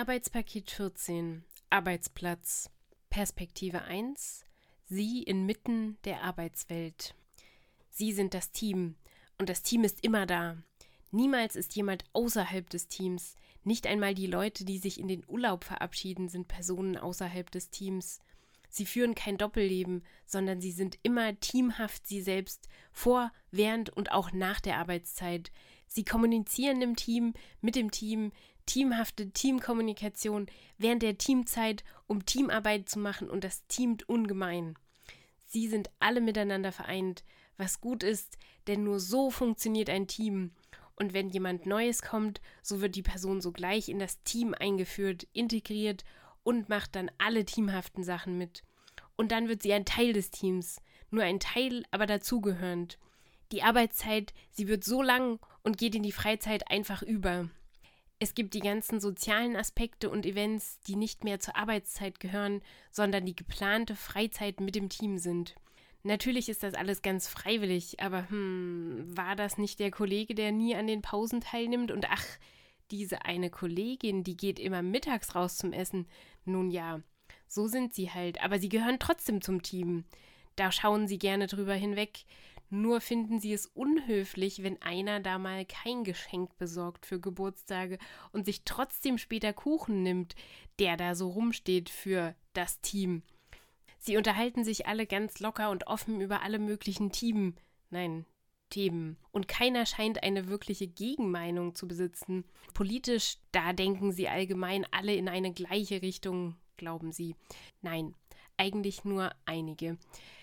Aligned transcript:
Arbeitspaket 0.00 0.70
14 0.70 1.44
Arbeitsplatz 1.68 2.70
Perspektive 3.10 3.82
1 3.82 4.46
Sie 4.86 5.22
inmitten 5.22 5.98
der 6.04 6.22
Arbeitswelt. 6.22 7.14
Sie 7.90 8.14
sind 8.14 8.32
das 8.32 8.50
Team 8.50 8.94
und 9.36 9.50
das 9.50 9.60
Team 9.60 9.84
ist 9.84 10.02
immer 10.02 10.24
da. 10.24 10.56
Niemals 11.10 11.54
ist 11.54 11.76
jemand 11.76 12.04
außerhalb 12.14 12.70
des 12.70 12.88
Teams. 12.88 13.36
Nicht 13.62 13.86
einmal 13.86 14.14
die 14.14 14.26
Leute, 14.26 14.64
die 14.64 14.78
sich 14.78 14.98
in 14.98 15.06
den 15.06 15.22
Urlaub 15.28 15.64
verabschieden, 15.64 16.30
sind 16.30 16.48
Personen 16.48 16.96
außerhalb 16.96 17.50
des 17.50 17.68
Teams. 17.68 18.20
Sie 18.70 18.86
führen 18.86 19.14
kein 19.14 19.36
Doppelleben, 19.36 20.02
sondern 20.24 20.62
sie 20.62 20.72
sind 20.72 20.98
immer 21.02 21.38
teamhaft 21.40 22.06
sie 22.06 22.22
selbst, 22.22 22.70
vor, 22.90 23.32
während 23.50 23.90
und 23.90 24.12
auch 24.12 24.32
nach 24.32 24.60
der 24.60 24.78
Arbeitszeit. 24.78 25.52
Sie 25.86 26.06
kommunizieren 26.06 26.80
im 26.80 26.96
Team, 26.96 27.34
mit 27.60 27.74
dem 27.74 27.90
Team, 27.90 28.32
teamhafte 28.70 29.32
Teamkommunikation 29.32 30.46
während 30.78 31.02
der 31.02 31.18
Teamzeit, 31.18 31.82
um 32.06 32.24
Teamarbeit 32.24 32.88
zu 32.88 33.00
machen 33.00 33.28
und 33.28 33.42
das 33.42 33.66
teamt 33.66 34.08
ungemein. 34.08 34.78
Sie 35.44 35.66
sind 35.66 35.90
alle 35.98 36.20
miteinander 36.20 36.70
vereint, 36.70 37.24
was 37.56 37.80
gut 37.80 38.04
ist, 38.04 38.38
denn 38.68 38.84
nur 38.84 39.00
so 39.00 39.32
funktioniert 39.32 39.90
ein 39.90 40.06
Team. 40.06 40.52
Und 40.94 41.14
wenn 41.14 41.30
jemand 41.30 41.66
Neues 41.66 42.02
kommt, 42.02 42.40
so 42.62 42.80
wird 42.80 42.94
die 42.94 43.02
Person 43.02 43.40
sogleich 43.40 43.88
in 43.88 43.98
das 43.98 44.22
Team 44.22 44.54
eingeführt, 44.54 45.26
integriert 45.32 46.04
und 46.44 46.68
macht 46.68 46.94
dann 46.94 47.10
alle 47.18 47.44
teamhaften 47.44 48.04
Sachen 48.04 48.38
mit. 48.38 48.62
Und 49.16 49.32
dann 49.32 49.48
wird 49.48 49.62
sie 49.62 49.72
ein 49.72 49.84
Teil 49.84 50.12
des 50.12 50.30
Teams, 50.30 50.80
nur 51.10 51.24
ein 51.24 51.40
Teil, 51.40 51.82
aber 51.90 52.06
dazugehörend. 52.06 53.00
Die 53.50 53.64
Arbeitszeit, 53.64 54.32
sie 54.50 54.68
wird 54.68 54.84
so 54.84 55.02
lang 55.02 55.40
und 55.64 55.76
geht 55.76 55.96
in 55.96 56.04
die 56.04 56.12
Freizeit 56.12 56.70
einfach 56.70 57.02
über. 57.02 57.50
Es 58.22 58.34
gibt 58.34 58.52
die 58.52 58.60
ganzen 58.60 59.00
sozialen 59.00 59.56
Aspekte 59.56 60.10
und 60.10 60.26
Events, 60.26 60.78
die 60.80 60.94
nicht 60.94 61.24
mehr 61.24 61.40
zur 61.40 61.56
Arbeitszeit 61.56 62.20
gehören, 62.20 62.60
sondern 62.92 63.24
die 63.24 63.34
geplante 63.34 63.96
Freizeit 63.96 64.60
mit 64.60 64.74
dem 64.74 64.90
Team 64.90 65.16
sind. 65.16 65.54
Natürlich 66.02 66.50
ist 66.50 66.62
das 66.62 66.74
alles 66.74 67.00
ganz 67.00 67.28
freiwillig, 67.28 68.00
aber 68.00 68.28
hm, 68.28 69.16
war 69.16 69.36
das 69.36 69.56
nicht 69.56 69.80
der 69.80 69.90
Kollege, 69.90 70.34
der 70.34 70.52
nie 70.52 70.76
an 70.76 70.86
den 70.86 71.00
Pausen 71.00 71.40
teilnimmt? 71.40 71.90
Und 71.90 72.10
ach, 72.10 72.24
diese 72.90 73.24
eine 73.24 73.48
Kollegin, 73.48 74.22
die 74.22 74.36
geht 74.36 74.58
immer 74.58 74.82
mittags 74.82 75.34
raus 75.34 75.56
zum 75.56 75.72
Essen. 75.72 76.06
Nun 76.44 76.70
ja, 76.70 77.00
so 77.48 77.68
sind 77.68 77.94
sie 77.94 78.10
halt, 78.10 78.42
aber 78.42 78.58
sie 78.58 78.68
gehören 78.68 78.98
trotzdem 78.98 79.40
zum 79.40 79.62
Team. 79.62 80.04
Da 80.56 80.70
schauen 80.70 81.08
sie 81.08 81.18
gerne 81.18 81.46
drüber 81.46 81.74
hinweg. 81.74 82.24
Nur 82.70 83.00
finden 83.00 83.40
sie 83.40 83.52
es 83.52 83.66
unhöflich, 83.66 84.62
wenn 84.62 84.80
einer 84.80 85.18
da 85.18 85.38
mal 85.38 85.64
kein 85.66 86.04
Geschenk 86.04 86.56
besorgt 86.56 87.04
für 87.04 87.20
Geburtstage 87.20 87.98
und 88.32 88.44
sich 88.44 88.62
trotzdem 88.64 89.18
später 89.18 89.52
Kuchen 89.52 90.04
nimmt, 90.04 90.36
der 90.78 90.96
da 90.96 91.16
so 91.16 91.28
rumsteht 91.28 91.90
für 91.90 92.34
das 92.52 92.80
Team. 92.80 93.22
Sie 93.98 94.16
unterhalten 94.16 94.64
sich 94.64 94.86
alle 94.86 95.06
ganz 95.06 95.40
locker 95.40 95.70
und 95.70 95.88
offen 95.88 96.20
über 96.20 96.42
alle 96.42 96.60
möglichen 96.60 97.10
Themen. 97.10 97.56
Nein, 97.90 98.24
Themen. 98.70 99.18
Und 99.32 99.48
keiner 99.48 99.84
scheint 99.84 100.22
eine 100.22 100.48
wirkliche 100.48 100.86
Gegenmeinung 100.86 101.74
zu 101.74 101.86
besitzen. 101.88 102.44
Politisch, 102.72 103.38
da 103.50 103.72
denken 103.72 104.12
sie 104.12 104.28
allgemein 104.28 104.86
alle 104.92 105.14
in 105.14 105.28
eine 105.28 105.52
gleiche 105.52 106.02
Richtung, 106.02 106.56
glauben 106.76 107.10
sie. 107.12 107.34
Nein, 107.82 108.14
eigentlich 108.56 109.04
nur 109.04 109.32
einige. 109.44 109.98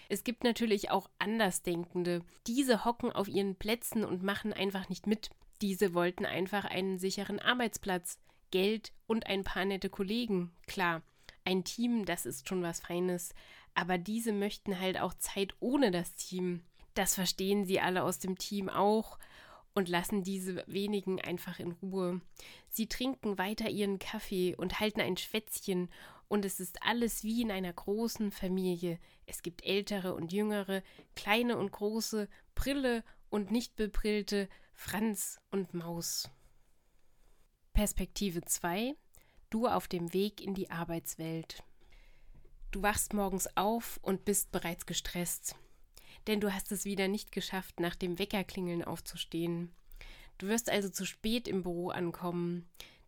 Es 0.09 0.23
gibt 0.23 0.43
natürlich 0.43 0.89
auch 0.89 1.09
Andersdenkende. 1.19 2.21
Diese 2.45 2.85
hocken 2.85 3.11
auf 3.11 3.27
ihren 3.27 3.55
Plätzen 3.55 4.05
und 4.05 4.23
machen 4.23 4.53
einfach 4.53 4.89
nicht 4.89 5.07
mit. 5.07 5.29
Diese 5.61 5.93
wollten 5.93 6.25
einfach 6.25 6.65
einen 6.65 6.99
sicheren 6.99 7.39
Arbeitsplatz, 7.39 8.19
Geld 8.51 8.93
und 9.07 9.27
ein 9.27 9.43
paar 9.43 9.65
nette 9.65 9.89
Kollegen. 9.89 10.51
Klar, 10.67 11.01
ein 11.43 11.63
Team, 11.63 12.05
das 12.05 12.25
ist 12.25 12.47
schon 12.47 12.61
was 12.61 12.79
Feines, 12.79 13.33
aber 13.73 13.97
diese 13.97 14.33
möchten 14.33 14.79
halt 14.79 14.99
auch 14.99 15.13
Zeit 15.13 15.53
ohne 15.59 15.91
das 15.91 16.15
Team. 16.15 16.61
Das 16.93 17.15
verstehen 17.15 17.65
sie 17.65 17.79
alle 17.79 18.03
aus 18.03 18.19
dem 18.19 18.37
Team 18.37 18.69
auch 18.69 19.17
und 19.73 19.89
lassen 19.89 20.23
diese 20.23 20.63
wenigen 20.67 21.21
einfach 21.21 21.59
in 21.59 21.73
Ruhe. 21.73 22.21
Sie 22.69 22.87
trinken 22.87 23.37
weiter 23.37 23.69
ihren 23.69 23.99
Kaffee 23.99 24.55
und 24.55 24.79
halten 24.79 25.01
ein 25.01 25.17
Schwätzchen, 25.17 25.89
und 26.27 26.45
es 26.45 26.59
ist 26.59 26.83
alles 26.83 27.23
wie 27.23 27.41
in 27.41 27.51
einer 27.51 27.73
großen 27.73 28.31
Familie. 28.31 28.99
Es 29.25 29.41
gibt 29.41 29.63
ältere 29.63 30.13
und 30.13 30.31
jüngere, 30.33 30.83
kleine 31.15 31.57
und 31.57 31.71
große, 31.71 32.27
Brille 32.55 33.03
und 33.29 33.51
nicht 33.51 33.75
bebrillte, 33.75 34.49
Franz 34.73 35.39
und 35.51 35.73
Maus. 35.73 36.29
Perspektive 37.73 38.41
2 38.41 38.95
Du 39.49 39.67
auf 39.67 39.87
dem 39.87 40.13
Weg 40.13 40.41
in 40.41 40.53
die 40.53 40.71
Arbeitswelt. 40.71 41.63
Du 42.71 42.81
wachst 42.81 43.13
morgens 43.13 43.47
auf 43.55 43.97
und 44.01 44.25
bist 44.25 44.51
bereits 44.51 44.85
gestresst, 44.85 45.55
denn 46.27 46.41
du 46.41 46.53
hast 46.53 46.71
es 46.73 46.83
wieder 46.83 47.07
nicht 47.07 47.31
geschafft, 47.31 47.79
nach 47.79 47.95
dem 47.95 48.19
Weckerklingeln 48.19 48.83
aufzustehen. 48.83 49.73
Du 50.37 50.47
wirst 50.47 50.69
also 50.69 50.89
zu 50.89 51.05
spät 51.05 51.47
im 51.47 51.63
Büro 51.63 51.89
ankommen. 51.89 52.67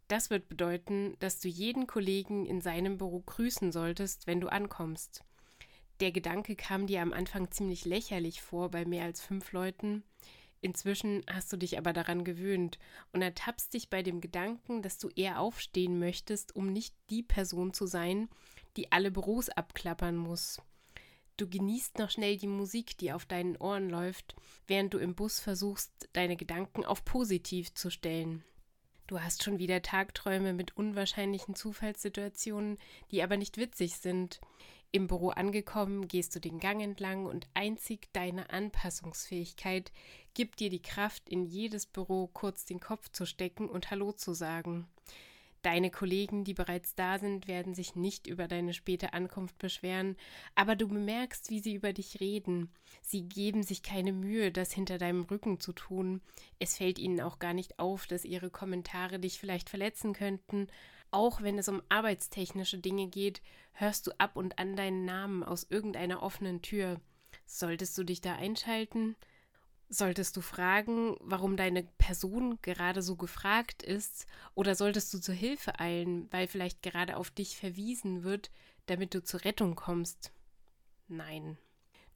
Das 0.09 0.31
wird 0.31 0.49
bedeuten, 0.49 1.15
dass 1.19 1.39
du 1.39 1.47
jeden 1.47 1.85
Kollegen 1.85 2.47
in 2.47 2.61
seinem 2.61 2.97
Büro 2.97 3.21
grüßen 3.23 3.71
solltest, 3.71 4.25
wenn 4.25 4.41
du 4.41 4.47
ankommst. 4.51 5.23
Der 5.99 6.11
Gedanke 6.11 6.55
kam 6.55 6.87
dir 6.87 7.03
am 7.03 7.13
Anfang 7.13 7.51
ziemlich 7.51 7.85
lächerlich 7.85 8.41
vor 8.41 8.71
bei 8.71 8.85
mehr 8.85 9.03
als 9.03 9.21
fünf 9.21 9.51
Leuten. 9.51 10.03
Inzwischen 10.61 11.23
hast 11.31 11.53
du 11.53 11.57
dich 11.57 11.77
aber 11.77 11.93
daran 11.93 12.23
gewöhnt 12.23 12.79
und 13.13 13.21
ertappst 13.21 13.71
dich 13.75 13.91
bei 13.91 14.01
dem 14.01 14.19
Gedanken, 14.19 14.81
dass 14.81 14.97
du 14.97 15.09
eher 15.15 15.39
aufstehen 15.39 15.99
möchtest, 15.99 16.55
um 16.55 16.73
nicht 16.73 16.95
die 17.11 17.21
Person 17.21 17.71
zu 17.71 17.85
sein, 17.85 18.29
die 18.77 18.91
alle 18.91 19.11
Büros 19.11 19.49
abklappern 19.49 20.17
muss. 20.17 20.59
Du 21.37 21.47
genießt 21.47 21.99
noch 21.99 22.09
schnell 22.09 22.37
die 22.37 22.47
Musik, 22.47 22.97
die 22.97 23.13
auf 23.13 23.27
deinen 23.27 23.57
Ohren 23.57 23.91
läuft, 23.91 24.35
während 24.65 24.91
du 24.95 24.97
im 24.97 25.13
Bus 25.13 25.39
versuchst, 25.39 26.09
deine 26.13 26.35
Gedanken 26.35 26.83
auf 26.83 27.05
positiv 27.05 27.75
zu 27.75 27.91
stellen. 27.91 28.43
Du 29.09 29.19
hast 29.19 29.41
schon 29.41 29.57
wieder 29.57 29.81
Tagträume 29.81 30.53
mit 30.53 30.77
unwahrscheinlichen 30.77 31.55
Zufallssituationen, 31.55 32.77
die 33.09 33.23
aber 33.23 33.37
nicht 33.37 33.57
witzig 33.57 33.95
sind. 33.95 34.39
Im 34.91 35.07
Büro 35.07 35.29
angekommen, 35.29 36.07
gehst 36.07 36.35
du 36.35 36.39
den 36.39 36.59
Gang 36.59 36.79
entlang 36.79 37.25
und 37.25 37.47
einzig 37.55 38.09
deine 38.13 38.51
Anpassungsfähigkeit 38.51 39.91
gibt 40.35 40.59
dir 40.59 40.69
die 40.69 40.83
Kraft, 40.83 41.27
in 41.27 41.43
jedes 41.43 41.87
Büro 41.87 42.27
kurz 42.27 42.65
den 42.65 42.79
Kopf 42.79 43.09
zu 43.09 43.25
stecken 43.25 43.67
und 43.67 43.89
Hallo 43.89 44.11
zu 44.11 44.35
sagen. 44.35 44.87
Deine 45.61 45.91
Kollegen, 45.91 46.45
die 46.45 46.53
bereits 46.53 46.95
da 46.95 47.19
sind, 47.19 47.47
werden 47.47 47.73
sich 47.73 47.95
nicht 47.95 48.27
über 48.27 48.47
deine 48.47 48.73
späte 48.73 49.13
Ankunft 49.13 49.57
beschweren, 49.57 50.15
aber 50.55 50.77
du 50.77 50.87
bemerkst, 50.87 51.49
wie 51.49 51.59
sie 51.59 51.73
über 51.73 51.91
dich 51.91 52.21
reden. 52.21 52.71
Sie 53.01 53.23
geben 53.23 53.63
sich 53.63 53.83
keine 53.83 54.13
Mühe, 54.13 54.51
das 54.51 54.71
hinter 54.71 54.97
deinem 54.97 55.23
Rücken 55.23 55.59
zu 55.59 55.73
tun. 55.73 56.21
Es 56.59 56.77
fällt 56.77 56.97
ihnen 56.97 57.19
auch 57.19 57.39
gar 57.39 57.53
nicht 57.53 57.77
auf, 57.77 58.07
dass 58.07 58.23
ihre 58.23 58.49
Kommentare 58.49 59.19
dich 59.19 59.37
vielleicht 59.37 59.69
verletzen 59.69 60.13
könnten, 60.13 60.67
auch 61.11 61.41
wenn 61.41 61.57
es 61.57 61.67
um 61.67 61.81
arbeitstechnische 61.89 62.77
Dinge 62.77 63.07
geht, 63.07 63.41
hörst 63.73 64.07
du 64.07 64.11
ab 64.19 64.35
und 64.35 64.59
an 64.59 64.75
deinen 64.75 65.05
Namen 65.05 65.43
aus 65.43 65.65
irgendeiner 65.69 66.21
offenen 66.21 66.61
Tür. 66.61 67.01
Solltest 67.45 67.97
du 67.97 68.03
dich 68.03 68.21
da 68.21 68.35
einschalten? 68.35 69.15
Solltest 69.91 70.37
du 70.37 70.41
fragen, 70.41 71.17
warum 71.19 71.57
deine 71.57 71.83
Person 71.97 72.59
gerade 72.61 73.01
so 73.01 73.15
gefragt 73.15 73.81
ist? 73.81 74.27
Oder 74.53 74.75
solltest 74.75 75.11
du 75.13 75.19
zur 75.19 75.33
Hilfe 75.33 75.79
eilen, 75.79 76.31
weil 76.31 76.47
vielleicht 76.47 76.83
gerade 76.83 77.17
auf 77.17 77.31
dich 77.31 77.57
verwiesen 77.57 78.23
wird, 78.23 78.51
damit 78.85 79.15
du 79.15 79.23
zur 79.23 79.43
Rettung 79.45 79.75
kommst? 79.75 80.31
Nein. 81.07 81.57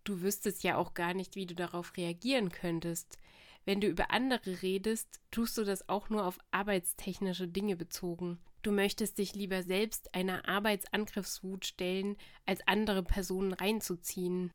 Du 0.03 0.21
wüsstest 0.21 0.63
ja 0.63 0.77
auch 0.77 0.93
gar 0.93 1.15
nicht, 1.15 1.35
wie 1.35 1.47
du 1.47 1.55
darauf 1.55 1.97
reagieren 1.97 2.51
könntest. 2.51 3.17
Wenn 3.65 3.81
du 3.81 3.87
über 3.87 4.11
andere 4.11 4.61
redest, 4.61 5.21
tust 5.31 5.57
du 5.57 5.63
das 5.63 5.89
auch 5.89 6.09
nur 6.09 6.27
auf 6.27 6.37
arbeitstechnische 6.51 7.47
Dinge 7.47 7.75
bezogen. 7.75 8.39
Du 8.61 8.71
möchtest 8.71 9.17
dich 9.17 9.33
lieber 9.33 9.63
selbst 9.63 10.13
einer 10.13 10.47
Arbeitsangriffswut 10.47 11.65
stellen, 11.65 12.17
als 12.45 12.59
andere 12.67 13.01
Personen 13.01 13.53
reinzuziehen. 13.53 14.51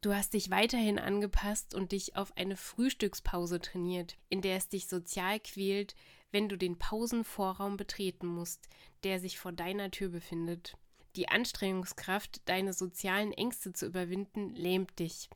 Du 0.00 0.14
hast 0.14 0.34
dich 0.34 0.50
weiterhin 0.50 1.00
angepasst 1.00 1.74
und 1.74 1.90
dich 1.90 2.14
auf 2.14 2.36
eine 2.36 2.56
Frühstückspause 2.56 3.60
trainiert, 3.60 4.16
in 4.28 4.42
der 4.42 4.56
es 4.56 4.68
dich 4.68 4.86
sozial 4.86 5.40
quält, 5.40 5.96
wenn 6.30 6.48
du 6.48 6.56
den 6.56 6.78
Pausenvorraum 6.78 7.76
betreten 7.76 8.28
musst, 8.28 8.68
der 9.02 9.18
sich 9.18 9.40
vor 9.40 9.50
deiner 9.50 9.90
Tür 9.90 10.10
befindet. 10.10 10.76
Die 11.16 11.28
Anstrengungskraft, 11.28 12.48
deine 12.48 12.74
sozialen 12.74 13.32
Ängste 13.32 13.72
zu 13.72 13.86
überwinden, 13.86 14.54
lähmt 14.54 14.96
dich. 15.00 15.30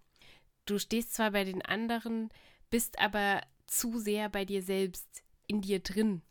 Du 0.65 0.79
stehst 0.79 1.15
zwar 1.15 1.32
bei 1.32 1.43
den 1.43 1.62
anderen, 1.62 2.29
bist 2.70 3.00
aber 3.00 3.41
zu 3.67 3.99
sehr 3.99 4.29
bei 4.29 4.44
dir 4.44 4.62
selbst, 4.62 5.25
in 5.49 5.61
dir 5.61 5.81
drin. 5.81 6.23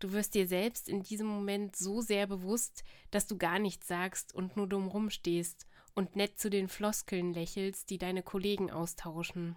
Du 0.00 0.10
wirst 0.10 0.34
dir 0.34 0.48
selbst 0.48 0.88
in 0.88 1.04
diesem 1.04 1.28
Moment 1.28 1.76
so 1.76 2.00
sehr 2.00 2.26
bewusst, 2.26 2.82
dass 3.12 3.28
du 3.28 3.38
gar 3.38 3.60
nichts 3.60 3.86
sagst 3.86 4.34
und 4.34 4.56
nur 4.56 4.66
dumm 4.66 4.88
rumstehst 4.88 5.68
und 5.94 6.16
nett 6.16 6.38
zu 6.38 6.50
den 6.50 6.68
Floskeln 6.68 7.32
lächelst, 7.32 7.90
die 7.90 7.98
deine 7.98 8.22
Kollegen 8.22 8.70
austauschen. 8.70 9.56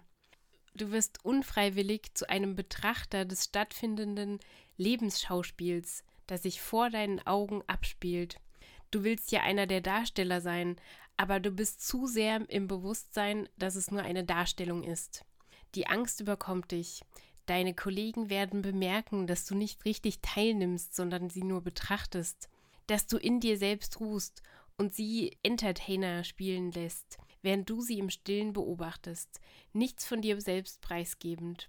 Du 0.74 0.90
wirst 0.90 1.24
unfreiwillig 1.24 2.12
zu 2.14 2.28
einem 2.28 2.54
Betrachter 2.54 3.24
des 3.24 3.44
stattfindenden 3.44 4.40
Lebensschauspiels, 4.76 6.04
das 6.26 6.42
sich 6.42 6.60
vor 6.60 6.90
deinen 6.90 7.26
Augen 7.26 7.62
abspielt. 7.66 8.36
Du 8.90 9.02
willst 9.02 9.32
ja 9.32 9.42
einer 9.42 9.66
der 9.66 9.80
Darsteller 9.80 10.40
sein, 10.40 10.76
aber 11.16 11.40
du 11.40 11.50
bist 11.50 11.86
zu 11.86 12.06
sehr 12.06 12.48
im 12.50 12.68
Bewusstsein, 12.68 13.48
dass 13.56 13.74
es 13.74 13.90
nur 13.90 14.02
eine 14.02 14.24
Darstellung 14.24 14.82
ist. 14.82 15.24
Die 15.74 15.86
Angst 15.86 16.20
überkommt 16.20 16.72
dich. 16.72 17.02
Deine 17.46 17.74
Kollegen 17.74 18.28
werden 18.28 18.60
bemerken, 18.60 19.26
dass 19.26 19.46
du 19.46 19.54
nicht 19.54 19.84
richtig 19.84 20.20
teilnimmst, 20.20 20.94
sondern 20.94 21.30
sie 21.30 21.42
nur 21.42 21.62
betrachtest, 21.62 22.50
dass 22.86 23.06
du 23.06 23.16
in 23.16 23.40
dir 23.40 23.56
selbst 23.56 24.00
ruhst 24.00 24.42
und 24.78 24.94
sie 24.94 25.36
Entertainer 25.42 26.24
spielen 26.24 26.72
lässt, 26.72 27.18
während 27.42 27.68
du 27.70 27.80
sie 27.80 27.98
im 27.98 28.10
stillen 28.10 28.52
beobachtest, 28.52 29.40
nichts 29.72 30.06
von 30.06 30.20
dir 30.20 30.40
selbst 30.40 30.80
preisgebend. 30.80 31.66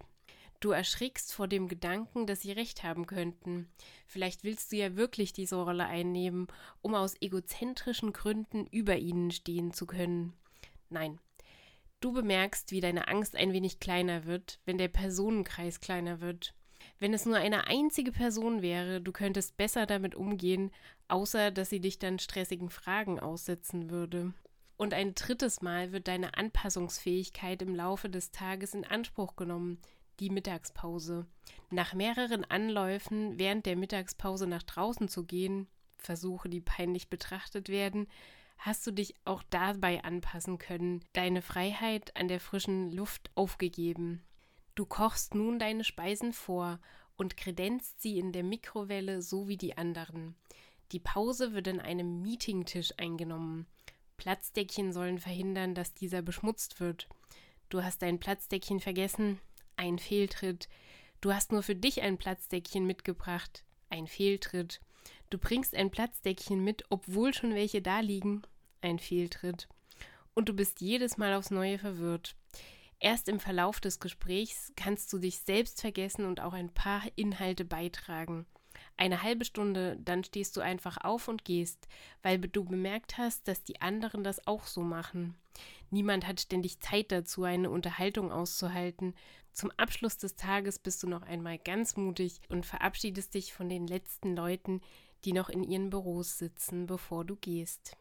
Du 0.60 0.70
erschrickst 0.70 1.32
vor 1.32 1.46
dem 1.46 1.68
Gedanken, 1.68 2.26
dass 2.26 2.40
sie 2.40 2.50
recht 2.50 2.82
haben 2.82 3.06
könnten. 3.06 3.68
Vielleicht 4.06 4.42
willst 4.42 4.72
du 4.72 4.76
ja 4.76 4.96
wirklich 4.96 5.32
diese 5.32 5.54
Rolle 5.54 5.86
einnehmen, 5.86 6.48
um 6.82 6.94
aus 6.94 7.14
egozentrischen 7.20 8.12
Gründen 8.12 8.66
über 8.66 8.96
ihnen 8.96 9.30
stehen 9.30 9.72
zu 9.72 9.86
können. 9.86 10.32
Nein. 10.90 11.20
Du 12.00 12.12
bemerkst, 12.12 12.70
wie 12.72 12.80
deine 12.80 13.08
Angst 13.08 13.36
ein 13.36 13.52
wenig 13.52 13.80
kleiner 13.80 14.24
wird, 14.24 14.60
wenn 14.64 14.78
der 14.78 14.88
Personenkreis 14.88 15.80
kleiner 15.80 16.20
wird. 16.20 16.54
Wenn 16.98 17.14
es 17.14 17.26
nur 17.26 17.36
eine 17.36 17.66
einzige 17.66 18.12
Person 18.12 18.62
wäre, 18.62 19.00
du 19.00 19.12
könntest 19.12 19.56
besser 19.56 19.86
damit 19.86 20.14
umgehen, 20.14 20.70
außer 21.08 21.50
dass 21.50 21.70
sie 21.70 21.80
dich 21.80 21.98
dann 21.98 22.18
stressigen 22.18 22.70
Fragen 22.70 23.20
aussetzen 23.20 23.90
würde. 23.90 24.32
Und 24.76 24.94
ein 24.94 25.14
drittes 25.14 25.60
Mal 25.60 25.92
wird 25.92 26.08
deine 26.08 26.36
Anpassungsfähigkeit 26.36 27.62
im 27.62 27.74
Laufe 27.74 28.08
des 28.08 28.30
Tages 28.30 28.74
in 28.74 28.84
Anspruch 28.84 29.34
genommen, 29.34 29.78
die 30.20 30.30
Mittagspause. 30.30 31.26
Nach 31.70 31.94
mehreren 31.94 32.44
Anläufen 32.44 33.38
während 33.38 33.66
der 33.66 33.76
Mittagspause 33.76 34.46
nach 34.46 34.62
draußen 34.62 35.08
zu 35.08 35.24
gehen, 35.24 35.68
Versuche, 35.96 36.48
die 36.48 36.60
peinlich 36.60 37.08
betrachtet 37.08 37.68
werden, 37.68 38.06
hast 38.58 38.86
du 38.86 38.90
dich 38.90 39.14
auch 39.24 39.42
dabei 39.50 40.02
anpassen 40.04 40.58
können, 40.58 41.04
deine 41.12 41.42
Freiheit 41.42 42.16
an 42.16 42.28
der 42.28 42.40
frischen 42.40 42.90
Luft 42.90 43.30
aufgegeben. 43.34 44.22
Du 44.78 44.86
kochst 44.86 45.34
nun 45.34 45.58
deine 45.58 45.82
Speisen 45.82 46.32
vor 46.32 46.78
und 47.16 47.36
kredenzt 47.36 48.00
sie 48.00 48.16
in 48.16 48.30
der 48.30 48.44
Mikrowelle 48.44 49.22
so 49.22 49.48
wie 49.48 49.56
die 49.56 49.76
anderen. 49.76 50.36
Die 50.92 51.00
Pause 51.00 51.52
wird 51.52 51.66
an 51.66 51.80
einem 51.80 52.22
Meetingtisch 52.22 52.92
eingenommen. 52.96 53.66
Platzdeckchen 54.18 54.92
sollen 54.92 55.18
verhindern, 55.18 55.74
dass 55.74 55.94
dieser 55.94 56.22
beschmutzt 56.22 56.78
wird. 56.78 57.08
Du 57.70 57.82
hast 57.82 58.02
dein 58.02 58.20
Platzdeckchen 58.20 58.78
vergessen, 58.78 59.40
ein 59.74 59.98
Fehltritt. 59.98 60.68
Du 61.20 61.32
hast 61.32 61.50
nur 61.50 61.64
für 61.64 61.74
dich 61.74 62.02
ein 62.02 62.16
Platzdeckchen 62.16 62.86
mitgebracht, 62.86 63.64
ein 63.90 64.06
Fehltritt. 64.06 64.80
Du 65.28 65.38
bringst 65.38 65.74
ein 65.74 65.90
Platzdeckchen 65.90 66.62
mit, 66.62 66.84
obwohl 66.88 67.34
schon 67.34 67.52
welche 67.52 67.82
da 67.82 67.98
liegen, 67.98 68.42
ein 68.80 69.00
Fehltritt. 69.00 69.66
Und 70.34 70.48
du 70.48 70.52
bist 70.52 70.80
jedes 70.80 71.16
Mal 71.16 71.34
aufs 71.34 71.50
Neue 71.50 71.80
verwirrt. 71.80 72.36
Erst 73.00 73.28
im 73.28 73.38
Verlauf 73.38 73.80
des 73.80 74.00
Gesprächs 74.00 74.72
kannst 74.74 75.12
du 75.12 75.18
dich 75.18 75.40
selbst 75.40 75.80
vergessen 75.80 76.24
und 76.24 76.40
auch 76.40 76.52
ein 76.52 76.72
paar 76.72 77.02
Inhalte 77.14 77.64
beitragen. 77.64 78.46
Eine 78.96 79.22
halbe 79.22 79.44
Stunde, 79.44 79.96
dann 80.00 80.24
stehst 80.24 80.56
du 80.56 80.60
einfach 80.60 80.98
auf 80.98 81.28
und 81.28 81.44
gehst, 81.44 81.86
weil 82.22 82.38
du 82.38 82.64
bemerkt 82.64 83.18
hast, 83.18 83.46
dass 83.46 83.62
die 83.62 83.80
anderen 83.80 84.24
das 84.24 84.46
auch 84.46 84.64
so 84.64 84.82
machen. 84.82 85.36
Niemand 85.90 86.26
hat 86.26 86.40
ständig 86.40 86.80
Zeit 86.80 87.12
dazu, 87.12 87.44
eine 87.44 87.70
Unterhaltung 87.70 88.32
auszuhalten. 88.32 89.14
Zum 89.52 89.70
Abschluss 89.76 90.18
des 90.18 90.36
Tages 90.36 90.78
bist 90.78 91.02
du 91.02 91.08
noch 91.08 91.22
einmal 91.22 91.58
ganz 91.58 91.96
mutig 91.96 92.40
und 92.48 92.66
verabschiedest 92.66 93.34
dich 93.34 93.52
von 93.52 93.68
den 93.68 93.86
letzten 93.86 94.36
Leuten, 94.36 94.80
die 95.24 95.32
noch 95.32 95.48
in 95.48 95.64
ihren 95.64 95.90
Büros 95.90 96.38
sitzen, 96.38 96.86
bevor 96.86 97.24
du 97.24 97.36
gehst. 97.36 97.96